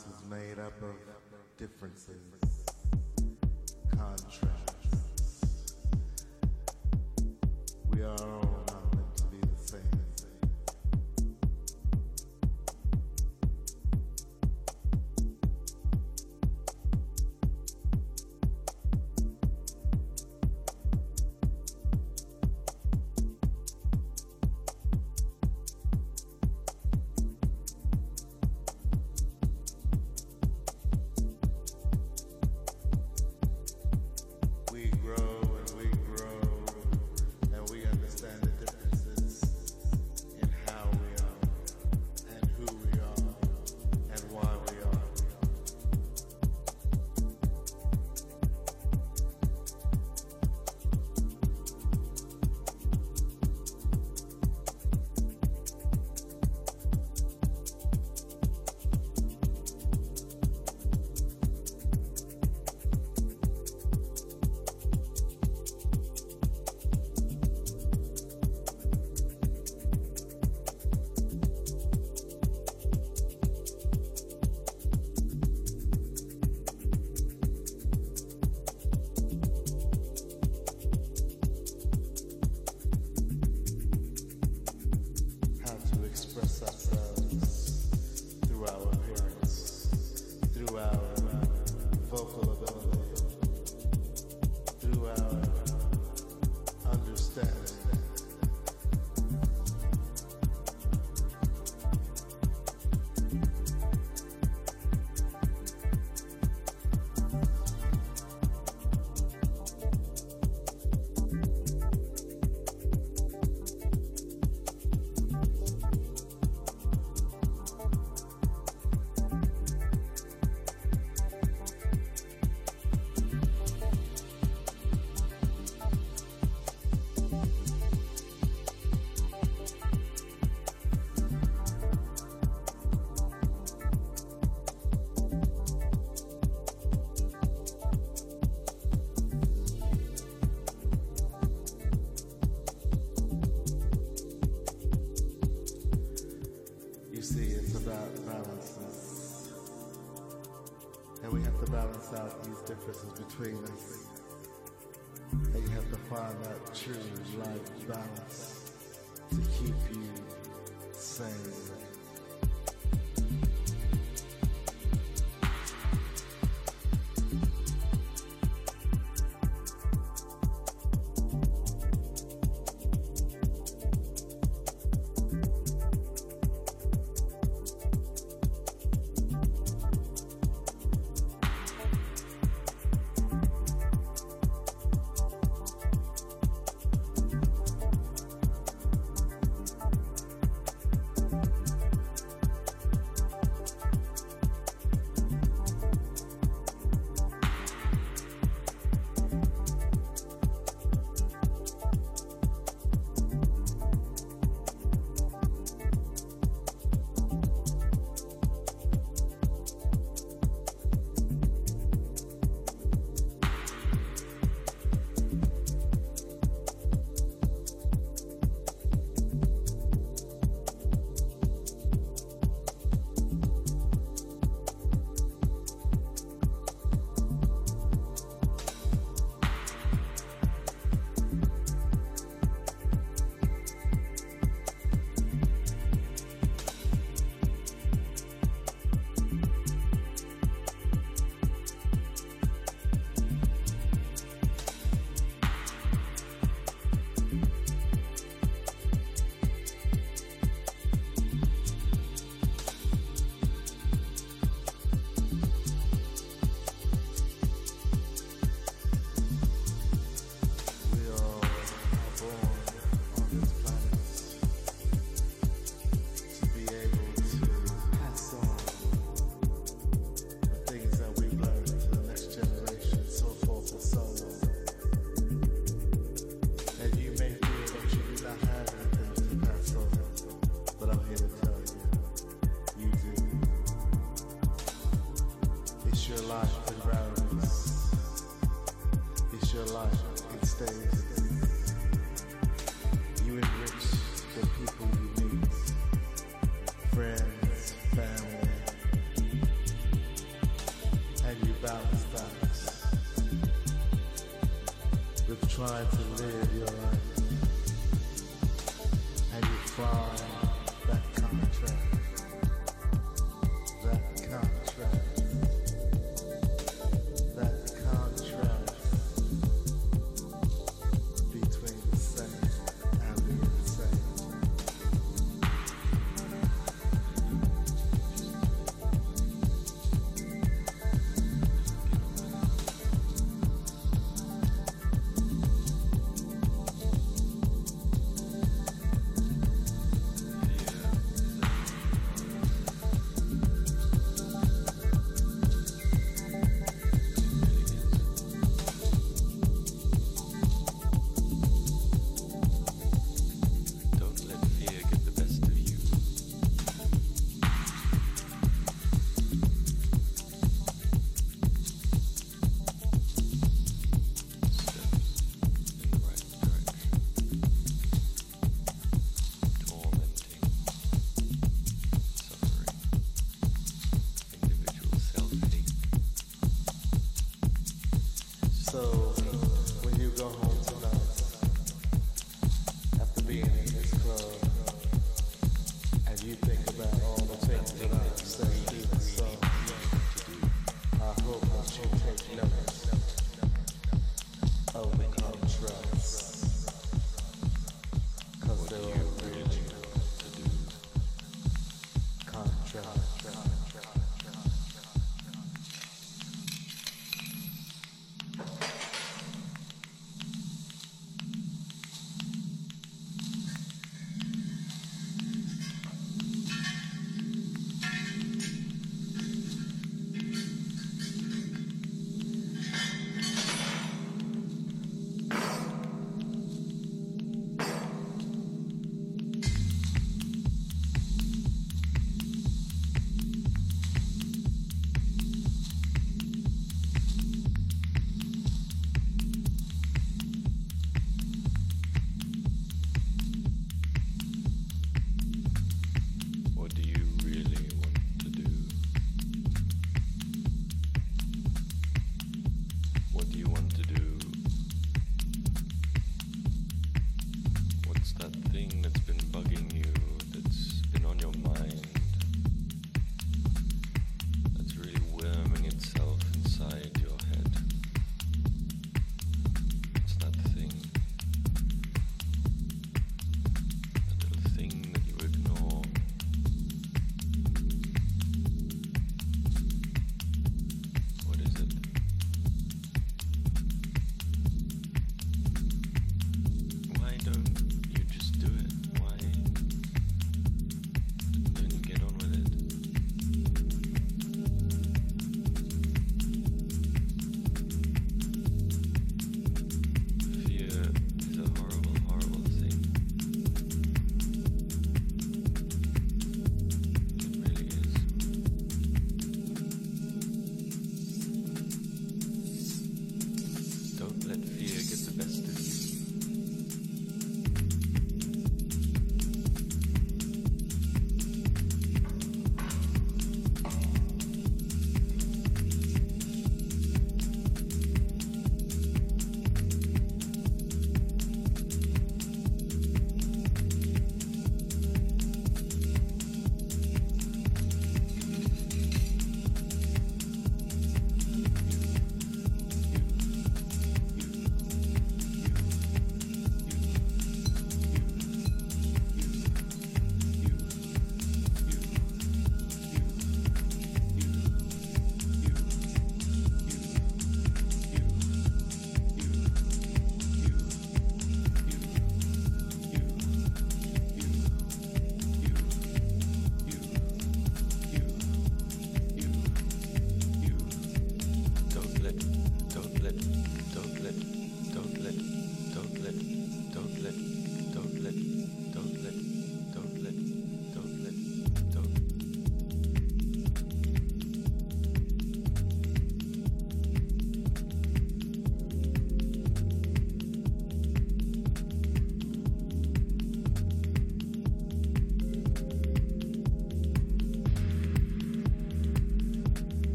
[0.00, 0.94] balance is made up of
[1.58, 2.16] differences,
[3.96, 5.74] contrasts.
[7.92, 8.49] We are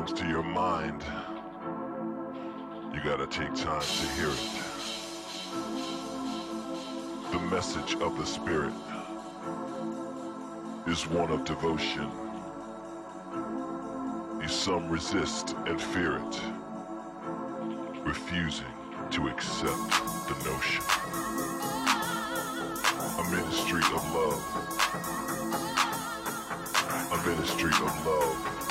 [0.00, 1.04] comes to your mind,
[2.94, 4.50] you gotta take time to hear it.
[7.30, 8.72] The message of the Spirit
[10.86, 12.10] is one of devotion.
[14.42, 16.40] If some resist and fear it,
[18.02, 18.72] refusing
[19.10, 19.90] to accept
[20.28, 20.82] the notion.
[23.18, 24.40] A ministry of love.
[27.12, 28.69] A ministry of love.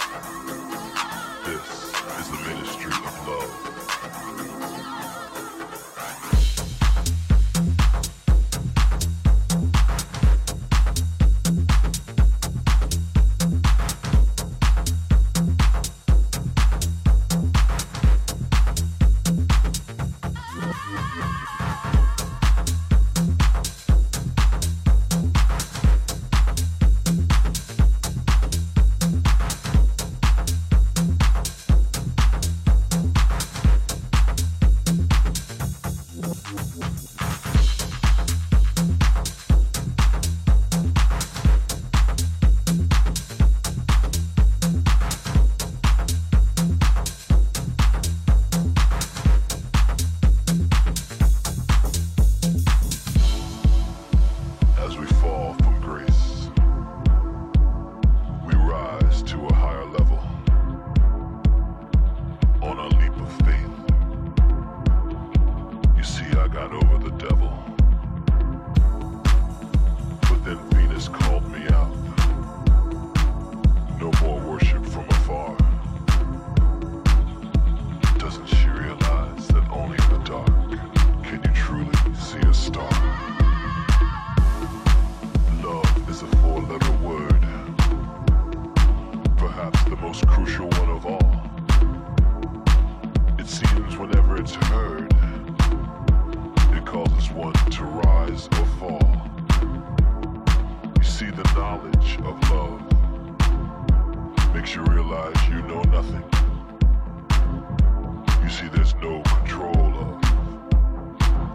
[109.01, 110.19] no controller.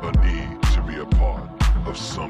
[0.02, 1.42] A need to be a part
[1.87, 2.24] of some.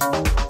[0.00, 0.49] You